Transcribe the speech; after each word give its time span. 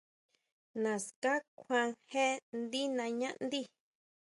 ¿Naská 0.81 1.33
kjuan 1.59 1.89
jé 2.11 2.25
ndí 2.59 2.81
nañáʼndí? 2.97 3.59